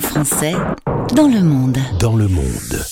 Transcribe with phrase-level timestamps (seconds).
[0.00, 0.54] Français
[1.14, 1.78] dans le monde.
[1.98, 2.84] Dans le monde.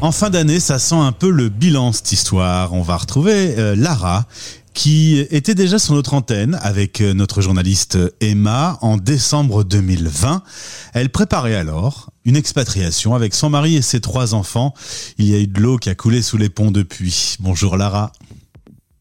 [0.00, 2.72] En fin d'année, ça sent un peu le bilan cette histoire.
[2.72, 4.26] On va retrouver euh, Lara
[4.74, 10.42] qui était déjà sur notre antenne avec euh, notre journaliste Emma en décembre 2020.
[10.94, 14.74] Elle préparait alors une expatriation avec son mari et ses trois enfants.
[15.18, 17.36] Il y a eu de l'eau qui a coulé sous les ponts depuis.
[17.40, 18.12] Bonjour Lara.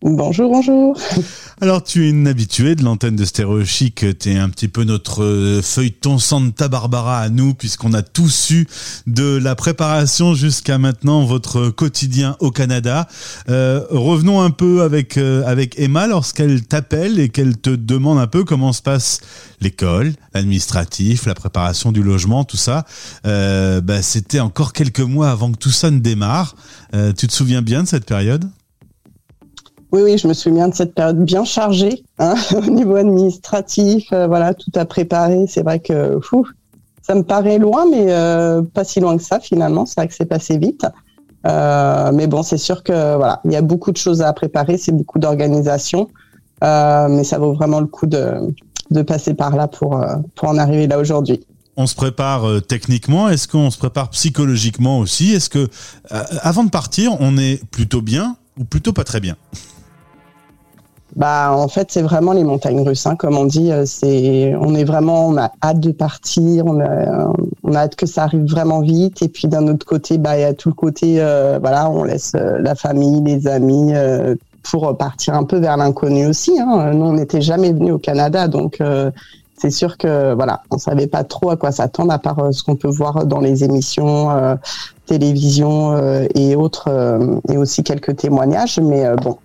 [0.04, 0.98] Bonjour, bonjour.
[1.62, 4.04] Alors, tu es une habituée de l'antenne de Stéréo Chic.
[4.18, 8.30] Tu es un petit peu notre euh, feuilleton Santa Barbara à nous, puisqu'on a tous
[8.30, 8.68] su
[9.06, 13.08] de la préparation jusqu'à maintenant votre quotidien au Canada.
[13.50, 18.26] Euh, revenons un peu avec, euh, avec Emma lorsqu'elle t'appelle et qu'elle te demande un
[18.26, 19.20] peu comment se passe
[19.60, 22.86] l'école, l'administratif, la préparation du logement, tout ça.
[23.24, 26.56] bah, C'était encore quelques mois avant que tout ça ne démarre.
[26.92, 28.50] tu te souviens bien de cette période?
[29.92, 34.08] Oui, oui, je me souviens de cette période bien chargée hein, au niveau administratif.
[34.14, 35.46] Euh, voilà, tout à préparer.
[35.48, 36.20] C'est vrai que
[37.02, 39.86] ça me paraît loin, mais euh, pas si loin que ça finalement.
[39.86, 40.86] C'est vrai que c'est passé vite.
[41.46, 44.78] Euh, mais bon, c'est sûr que voilà, il y a beaucoup de choses à préparer.
[44.78, 46.08] C'est beaucoup d'organisation,
[46.62, 48.54] mais ça vaut vraiment le coup de,
[48.92, 50.00] de passer par là pour
[50.36, 51.42] pour en arriver là aujourd'hui
[51.78, 55.32] on se prépare techniquement Est-ce qu'on se prépare psychologiquement aussi?
[55.32, 55.70] Est-ce que,
[56.10, 59.38] avant de partir, on est plutôt bien ou plutôt pas très bien?
[61.16, 63.72] Bah, en fait, c'est vraiment les montagnes russes, hein, comme on dit.
[63.72, 67.32] Euh, c'est, on est vraiment, on a hâte de partir, on a,
[67.64, 69.22] on a hâte que ça arrive vraiment vite.
[69.22, 72.04] Et puis d'un autre côté, bah, il y a tout le côté, euh, voilà, on
[72.04, 73.94] laisse euh, la famille, les amis
[74.64, 76.58] pour partir un peu vers l'inconnu aussi.
[76.60, 76.92] Hein.
[76.94, 78.80] Nous, on n'était jamais venus au Canada, donc
[79.58, 82.76] c'est sûr que voilà, on savait pas trop à quoi s'attendre à part ce qu'on
[82.76, 84.30] peut voir dans les émissions
[85.08, 85.98] télévision
[86.36, 86.90] et autres,
[87.52, 88.80] et aussi quelques témoignages.
[88.80, 89.38] Mais bon,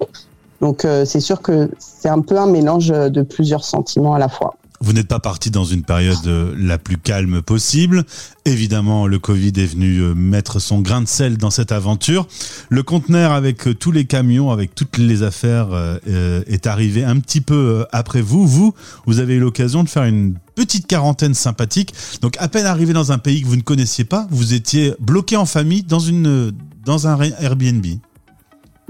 [0.60, 4.28] donc euh, c'est sûr que c'est un peu un mélange de plusieurs sentiments à la
[4.28, 4.56] fois.
[4.82, 8.04] Vous n'êtes pas parti dans une période euh, la plus calme possible.
[8.44, 12.28] Évidemment, le Covid est venu euh, mettre son grain de sel dans cette aventure.
[12.68, 15.68] Le conteneur avec tous les camions, avec toutes les affaires,
[16.06, 18.46] est arrivé un petit peu après vous.
[18.46, 18.74] Vous,
[19.06, 21.94] vous avez eu l'occasion de faire une petite quarantaine sympathique.
[22.20, 25.36] Donc, à peine arrivé dans un pays que vous ne connaissiez pas, vous étiez bloqué
[25.36, 26.52] en famille dans une
[26.84, 27.84] dans un Airbnb.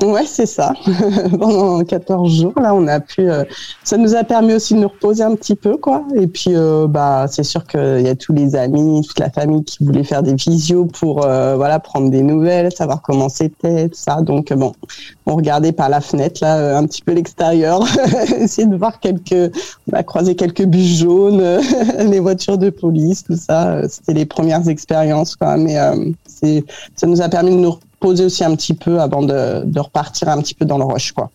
[0.03, 0.75] Ouais, c'est ça.
[1.39, 3.31] Pendant 14 jours, là, on a pu.
[3.31, 3.45] Euh,
[3.83, 6.05] ça nous a permis aussi de nous reposer un petit peu, quoi.
[6.15, 9.65] Et puis, euh, bah, c'est sûr qu'il y a tous les amis, toute la famille
[9.65, 13.95] qui voulaient faire des visios pour, euh, voilà, prendre des nouvelles, savoir comment c'était, tout
[13.95, 14.21] ça.
[14.21, 14.73] Donc, bon,
[15.25, 17.83] on regardait par la fenêtre, là, un petit peu l'extérieur,
[18.39, 19.51] essayer de voir quelques.
[19.91, 21.43] On a croisé quelques bus jaunes,
[22.01, 23.89] les voitures de police, tout ça.
[23.89, 25.57] C'était les premières expériences, quoi.
[25.57, 25.77] Mais
[26.27, 26.65] c'est,
[26.97, 30.29] ça nous a permis de nous poser aussi un petit peu avant de, de repartir
[30.29, 31.31] un petit peu dans le rush, quoi.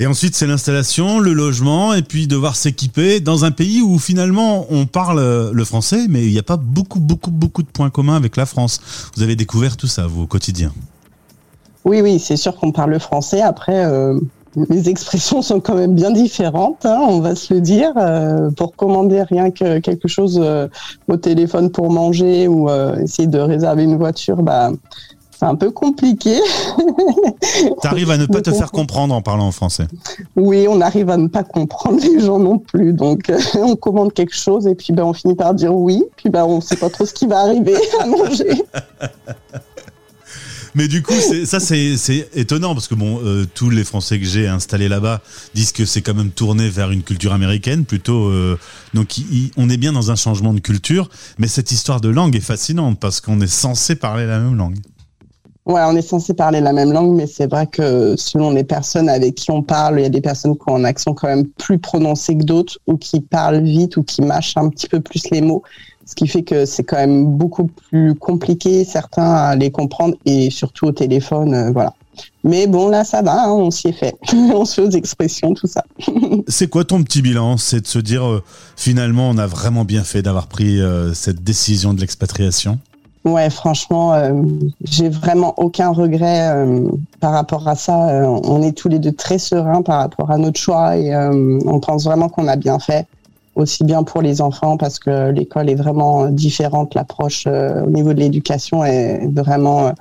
[0.00, 4.66] Et ensuite, c'est l'installation, le logement, et puis devoir s'équiper dans un pays où finalement
[4.70, 8.14] on parle le français, mais il n'y a pas beaucoup, beaucoup, beaucoup de points communs
[8.14, 8.80] avec la France.
[9.16, 10.72] Vous avez découvert tout ça, vous, au quotidien
[11.84, 13.40] Oui, oui, c'est sûr qu'on parle le français.
[13.40, 14.20] Après, euh,
[14.68, 17.90] les expressions sont quand même bien différentes, hein, on va se le dire.
[17.96, 20.68] Euh, pour commander rien que quelque chose euh,
[21.08, 22.70] au téléphone pour manger ou
[23.02, 24.70] essayer de réserver une voiture, bah,
[25.38, 26.40] c'est un peu compliqué.
[27.80, 29.86] tu arrives à ne pas te faire comprendre en parlant en français.
[30.34, 32.92] Oui, on arrive à ne pas comprendre les gens non plus.
[32.92, 36.02] Donc, euh, on commande quelque chose et puis ben, on finit par dire oui.
[36.16, 38.48] Puis ben, on ne sait pas trop ce qui va arriver à manger.
[40.74, 44.46] Mais du coup, ça c'est étonnant parce que bon, euh, tous les Français que j'ai
[44.46, 45.22] installés là-bas
[45.54, 48.28] disent que c'est quand même tourné vers une culture américaine plutôt.
[48.28, 48.58] Euh,
[48.92, 49.16] donc,
[49.56, 52.98] on est bien dans un changement de culture, mais cette histoire de langue est fascinante
[53.00, 54.76] parce qu'on est censé parler la même langue.
[55.68, 59.10] Ouais, on est censé parler la même langue, mais c'est vrai que selon les personnes
[59.10, 61.46] avec qui on parle, il y a des personnes qui ont un accent quand même
[61.46, 65.28] plus prononcé que d'autres, ou qui parlent vite, ou qui mâchent un petit peu plus
[65.30, 65.62] les mots.
[66.06, 70.48] Ce qui fait que c'est quand même beaucoup plus compliqué, certains, à les comprendre, et
[70.48, 71.92] surtout au téléphone, euh, voilà.
[72.44, 74.16] Mais bon, là, ça va, hein, on s'y est fait.
[74.32, 75.84] on se fait aux expressions, tout ça.
[76.48, 77.58] c'est quoi ton petit bilan?
[77.58, 78.42] C'est de se dire, euh,
[78.74, 82.78] finalement, on a vraiment bien fait d'avoir pris euh, cette décision de l'expatriation?
[83.24, 84.32] Ouais, franchement, euh,
[84.84, 86.88] j'ai vraiment aucun regret euh,
[87.20, 88.08] par rapport à ça.
[88.10, 91.80] Euh, on est tous les deux très sereins par rapport à notre choix et on
[91.80, 93.06] pense vraiment qu'on a bien fait,
[93.56, 98.20] aussi bien pour les enfants parce que l'école est vraiment différente, l'approche au niveau de
[98.20, 99.92] l'éducation est vraiment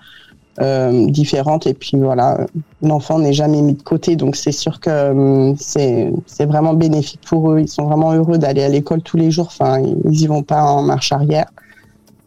[0.59, 2.45] différente et puis voilà,
[2.81, 7.51] l'enfant n'est jamais mis de côté, donc c'est sûr que c'est c'est vraiment bénéfique pour
[7.51, 7.59] eux.
[7.59, 9.47] Ils sont vraiment heureux d'aller à l'école tous les jours.
[9.47, 11.47] Enfin, ils y vont pas en marche arrière.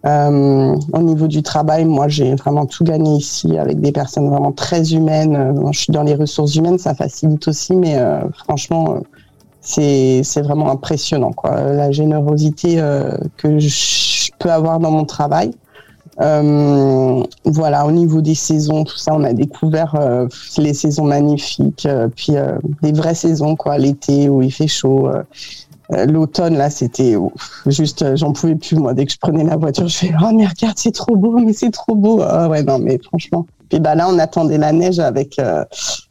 [0.06, 4.52] Euh, au niveau du travail, moi, j'ai vraiment tout gagné ici avec des personnes vraiment
[4.52, 5.36] très humaines.
[5.36, 9.00] Euh, je suis dans les ressources humaines, ça facilite aussi, mais euh, franchement, euh,
[9.60, 11.60] c'est vraiment impressionnant, quoi.
[11.60, 12.76] La générosité
[13.36, 15.52] que je, peux avoir dans mon travail.
[16.20, 20.26] Euh, voilà, au niveau des saisons, tout ça, on a découvert euh,
[20.58, 22.34] les saisons magnifiques, euh, puis
[22.82, 25.10] des vraies saisons, quoi, l'été où il fait chaud.
[26.06, 27.16] L'automne, là, c'était
[27.66, 28.94] juste, j'en pouvais plus, moi.
[28.94, 31.52] Dès que je prenais la voiture, je fais, oh, mais regarde, c'est trop beau, mais
[31.52, 32.20] c'est trop beau.
[32.22, 33.46] Ah ouais, non, mais franchement.
[33.68, 35.40] Puis bah, là, on attendait la neige avec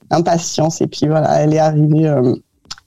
[0.09, 0.81] impatience.
[0.81, 2.09] Et puis voilà, elle est arrivée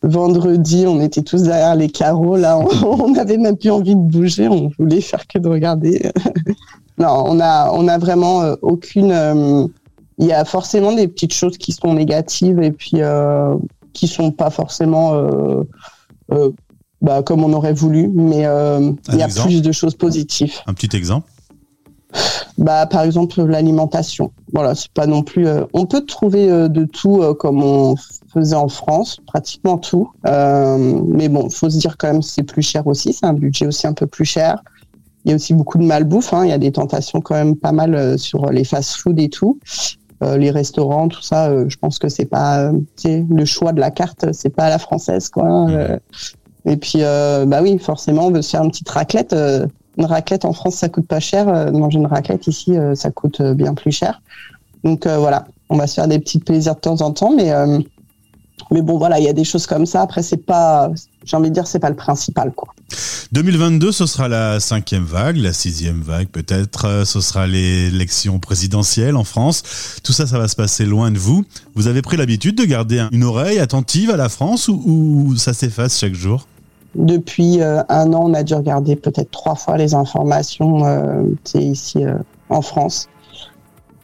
[0.03, 2.37] vendredi, on était tous derrière les carreaux.
[2.37, 4.49] Là, on n'avait même plus envie de bouger.
[4.49, 6.11] On voulait faire que de regarder.
[6.99, 9.13] non, on a, on a vraiment euh, aucune.
[9.13, 9.67] Euh,
[10.19, 13.57] il y a forcément des petites choses qui sont négatives et puis euh,
[13.93, 15.15] qui sont pas forcément
[17.03, 18.47] bah, comme on aurait voulu, mais
[19.09, 20.55] il y a plus de choses positives.
[20.67, 21.29] Un petit exemple
[22.59, 24.33] bah, par exemple l'alimentation.
[24.53, 25.47] Voilà, c'est pas non plus.
[25.73, 27.97] on peut trouver de tout comme on
[28.31, 30.11] faisait en France, pratiquement tout.
[30.25, 33.87] mais bon, faut se dire quand même c'est plus cher aussi, c'est un budget aussi
[33.87, 34.63] un peu plus cher.
[35.25, 36.33] Il y a aussi beaucoup de malbouffe.
[36.33, 36.45] Hein.
[36.45, 39.59] Il y a des tentations quand même pas mal euh, sur les fast-food et tout.
[40.23, 42.73] Euh, les restaurants, tout ça, euh, je pense que c'est pas,
[43.05, 45.49] le choix de la carte, c'est pas à la française, quoi.
[45.49, 45.99] Hein, mmh.
[46.65, 49.35] Et puis, bah oui, forcément, on veut se faire une petite raclette.
[49.99, 51.47] une raclette en France, ça coûte pas cher.
[51.73, 54.23] manger une raclette ici, ça coûte bien plus cher.
[54.85, 57.53] Donc voilà, on va se faire des petits plaisirs de temps en temps, mais
[58.73, 60.03] mais bon, voilà, il y a des choses comme ça.
[60.03, 60.91] Après, c'est pas,
[61.25, 62.73] j'ai envie de dire, c'est pas le principal, quoi.
[63.33, 66.87] 2022, ce sera la cinquième vague, la sixième vague peut-être.
[66.87, 69.63] Euh, ce sera l'élection présidentielle en France.
[70.03, 71.45] Tout ça, ça va se passer loin de vous.
[71.75, 75.99] Vous avez pris l'habitude de garder une oreille attentive à la France ou, ça s'efface
[75.99, 76.47] chaque jour?
[76.95, 81.25] Depuis euh, un an, on a dû regarder peut-être trois fois les informations euh,
[81.55, 82.15] ici euh,
[82.49, 83.09] en France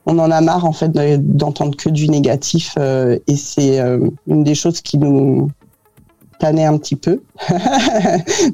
[0.09, 4.43] on en a marre en fait d'entendre que du négatif euh, et c'est euh, une
[4.43, 5.51] des choses qui nous
[6.39, 7.21] tannait un petit peu,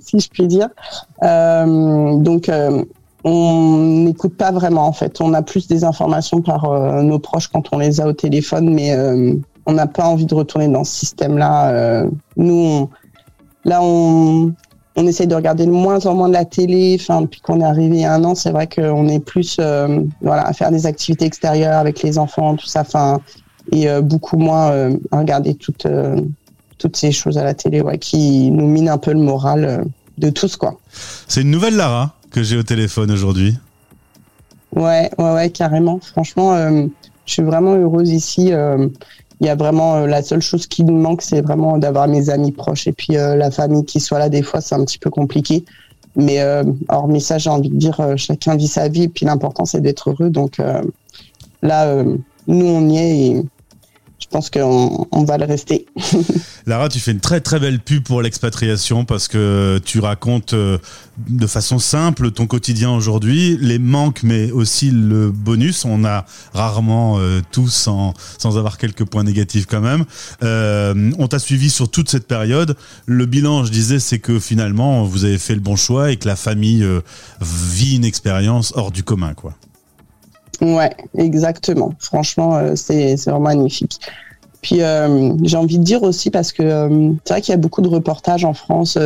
[0.00, 0.68] si je puis dire.
[1.22, 2.50] Euh, donc
[3.24, 5.20] on n'écoute pas vraiment en fait.
[5.20, 8.96] On a plus des informations par nos proches quand on les a au téléphone, mais
[9.66, 12.06] on n'a pas envie de retourner dans ce système-là.
[12.36, 12.88] nous,
[13.64, 14.52] là, on,
[14.96, 16.96] on essaye de regarder le moins en moins de la télé.
[17.00, 19.56] Enfin, depuis qu'on est arrivé il y a un an, c'est vrai qu'on est plus
[19.58, 22.82] euh, voilà, à faire des activités extérieures avec les enfants, tout ça.
[22.82, 23.20] Enfin,
[23.72, 25.86] et euh, beaucoup moins euh, à regarder toutes,
[26.78, 29.84] toutes ces choses à la télé ouais, qui nous minent un peu le moral
[30.18, 30.56] de tous.
[30.56, 30.78] quoi.
[31.26, 33.56] C'est une nouvelle Lara que j'ai au téléphone aujourd'hui.
[34.76, 35.98] Ouais, ouais, ouais, carrément.
[36.00, 36.56] Franchement,
[37.26, 38.52] je suis vraiment heureuse ici
[39.40, 42.30] il y a vraiment euh, la seule chose qui nous manque, c'est vraiment d'avoir mes
[42.30, 44.28] amis proches et puis euh, la famille qui soit là.
[44.28, 45.64] Des fois, c'est un petit peu compliqué.
[46.16, 49.64] Mais euh, hormis ça, j'ai envie de dire, chacun vit sa vie et puis l'important,
[49.64, 50.30] c'est d'être heureux.
[50.30, 50.58] Donc
[51.60, 52.04] là,
[52.46, 53.44] nous, on y est et
[54.24, 55.84] je pense qu'on on va le rester.
[56.66, 60.78] Lara, tu fais une très très belle pub pour l'expatriation parce que tu racontes euh,
[61.28, 65.84] de façon simple ton quotidien aujourd'hui, les manques mais aussi le bonus.
[65.84, 66.24] On a
[66.54, 70.06] rarement euh, tout sans, avoir quelques points négatifs quand même.
[70.42, 72.76] Euh, on t'a suivi sur toute cette période.
[73.04, 76.26] Le bilan, je disais, c'est que finalement vous avez fait le bon choix et que
[76.26, 76.86] la famille
[77.42, 79.54] vit une expérience hors du commun, quoi.
[80.60, 81.92] Ouais, exactement.
[81.98, 84.00] Franchement, euh, c'est vraiment magnifique.
[84.62, 87.58] Puis euh, j'ai envie de dire aussi parce que euh, c'est vrai qu'il y a
[87.58, 88.98] beaucoup de reportages en France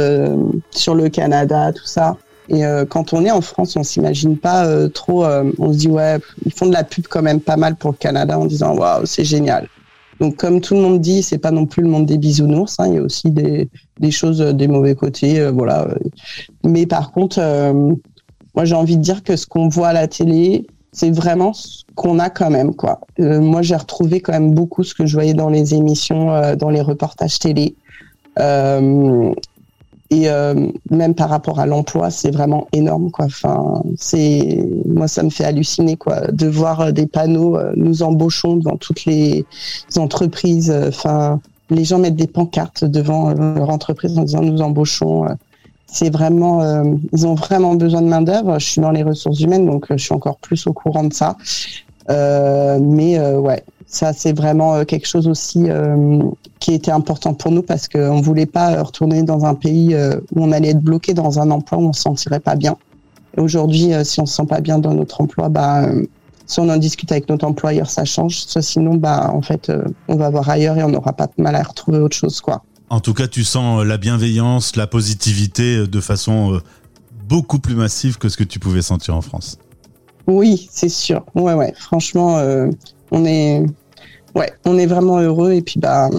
[0.71, 2.17] sur le Canada, tout ça.
[2.51, 5.27] Et quand on est en France, on s'imagine pas trop.
[5.59, 7.97] on se dit ouais, ils font de la pub quand même pas mal pour le
[7.99, 9.69] Canada en disant waouh, c'est génial.
[10.19, 12.77] Donc comme tout le monde dit, c'est pas non plus le monde des bisounours.
[12.79, 13.69] Hein, il y a aussi des,
[14.01, 15.89] des choses, des mauvais côtés, voilà.
[16.65, 17.39] Mais par contre,
[18.55, 20.67] moi j'ai envie de dire que ce qu'on voit à la télé,
[20.99, 23.01] c'est vraiment ce qu'on a quand même quoi.
[23.21, 26.57] Euh, moi j'ai retrouvé quand même beaucoup ce que je voyais dans les émissions, euh,
[26.57, 27.77] dans les reportages télé.
[28.39, 29.33] Euh,
[30.11, 30.27] et
[30.91, 33.27] même par rapport à l'emploi, c'est vraiment énorme quoi.
[33.27, 38.79] Enfin, c'est moi ça me fait halluciner quoi de voir des panneaux nous embauchons devant
[38.79, 39.45] toutes les
[39.99, 40.75] entreprises.
[40.89, 45.27] Enfin, les gens mettent des pancartes devant leur entreprise en disant nous embauchons
[45.91, 48.59] c'est vraiment, euh, ils ont vraiment besoin de main d'œuvre.
[48.59, 51.13] Je suis dans les ressources humaines, donc euh, je suis encore plus au courant de
[51.13, 51.37] ça.
[52.11, 55.67] Euh, mais ouais, ça c'est vraiment quelque chose aussi
[56.59, 59.95] qui était important pour nous parce qu'on voulait pas retourner dans un pays
[60.35, 62.77] où on allait être bloqué dans un emploi où on se sentirait pas bien.
[63.37, 65.87] Aujourd'hui, si on se sent pas bien dans notre emploi, bah
[66.47, 68.39] si on en discute avec notre employeur, ça change.
[68.39, 69.71] Soit sinon, bah en fait,
[70.09, 72.63] on va voir ailleurs et on n'aura pas de mal à retrouver autre chose, quoi.
[72.91, 76.59] En tout cas, tu sens euh, la bienveillance, la positivité euh, de façon euh,
[77.29, 79.59] beaucoup plus massive que ce que tu pouvais sentir en France.
[80.27, 81.25] Oui, c'est sûr.
[81.35, 81.75] Ouais, ouais.
[81.77, 82.39] Franchement,
[83.11, 83.67] on est,
[84.87, 86.11] vraiment heureux et puis bah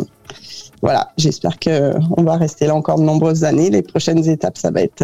[0.81, 3.69] voilà, j'espère que on va rester là encore de nombreuses années.
[3.69, 5.03] Les prochaines étapes, ça va être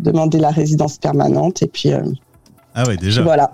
[0.00, 1.90] demander la résidence permanente et puis.
[2.74, 3.22] Ah ouais, déjà.
[3.22, 3.50] Voilà.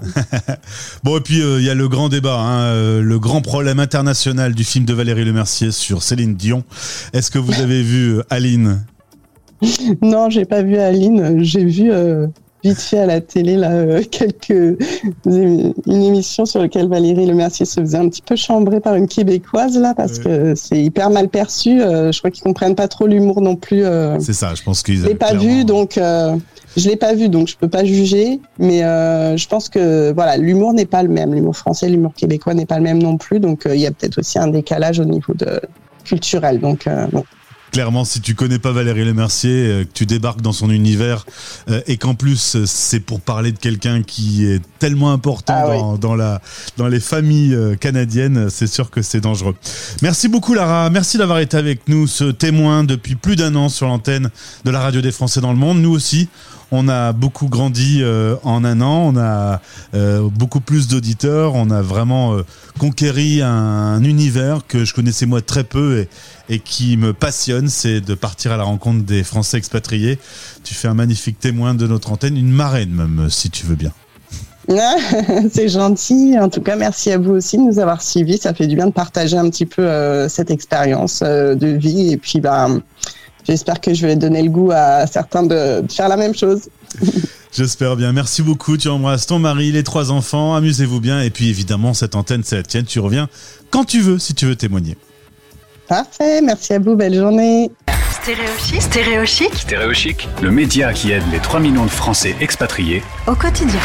[1.04, 4.64] bon, et puis il y a le grand débat, hein, le grand problème international du
[4.64, 6.64] film de Valérie Lemercier sur Céline Dion.
[7.12, 8.84] Est-ce que vous avez vu Aline?
[10.02, 11.42] Non, j'ai pas vu Aline.
[11.42, 11.90] J'ai vu
[12.66, 14.78] vite fait à la télé là euh, quelques
[15.26, 19.78] une émission sur laquelle Valérie Lemercier se faisait un petit peu chambrer par une québécoise
[19.78, 21.80] là parce que c'est hyper mal perçu.
[21.80, 23.84] Euh, je crois qu'ils comprennent pas trop l'humour non plus.
[23.84, 24.18] Euh.
[24.20, 25.00] c'est ça, je pense qu'ils.
[25.00, 25.98] Je l'ai pas vu donc
[26.76, 30.72] je l'ai pas vu donc je peux pas juger, mais je pense que voilà l'humour
[30.72, 31.34] n'est pas le même.
[31.34, 34.18] L'humour français, l'humour québécois n'est pas le même non plus donc il y a peut-être
[34.18, 35.60] aussi un décalage au niveau de
[36.04, 37.24] culturel donc bon
[37.76, 41.26] clairement, si tu connais pas Valérie Lemercier, euh, que tu débarques dans son univers
[41.68, 45.98] euh, et qu'en plus euh, c'est pour parler de quelqu'un qui est tellement important ah
[45.98, 46.40] dans, la,
[46.78, 49.54] dans les familles canadiennes, c'est sûr que c'est dangereux.
[50.00, 53.88] Merci beaucoup Lara, merci d'avoir été avec nous, ce témoin depuis plus d'un an sur
[53.88, 54.30] l'antenne
[54.64, 55.78] de la radio des Français dans le monde.
[55.78, 56.30] Nous aussi,
[56.70, 58.02] on a beaucoup grandi
[58.42, 59.60] en un an, on a
[60.30, 62.36] beaucoup plus d'auditeurs, on a vraiment
[62.78, 66.06] conquéri un, univers que je connaissais moi très peu
[66.48, 70.18] et, qui me passionne, c'est de partir à la rencontre des Français expatriés.
[70.64, 73.92] Tu fais un magnifique témoin de notre antenne, une marraine même, si tu veux bien.
[75.52, 76.36] c'est gentil.
[76.38, 78.38] En tout cas, merci à vous aussi de nous avoir suivis.
[78.38, 82.12] Ça fait du bien de partager un petit peu euh, cette expérience euh, de vie.
[82.12, 82.68] Et puis, bah,
[83.46, 86.62] j'espère que je vais donner le goût à certains de, de faire la même chose.
[87.56, 88.12] J'espère bien.
[88.12, 88.76] Merci beaucoup.
[88.76, 90.54] Tu embrasses ton mari, les trois enfants.
[90.54, 91.22] Amusez-vous bien.
[91.22, 92.84] Et puis, évidemment, cette antenne, c'est la tienne.
[92.84, 93.28] Tu reviens
[93.70, 94.98] quand tu veux, si tu veux témoigner.
[95.88, 97.70] Parfait, merci à vous, belle journée.
[98.10, 98.82] Stéréochic.
[98.82, 99.54] Stéréochic.
[99.54, 103.80] Stéréochic, le média qui aide les 3 millions de Français expatriés au quotidien.